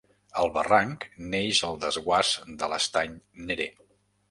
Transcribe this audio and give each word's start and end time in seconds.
El 0.43 0.47
barranc 0.53 1.05
neix 1.35 1.61
al 1.69 1.77
desguàs 1.85 2.33
de 2.63 2.73
l'Estany 2.75 3.17
Nere. 3.53 3.71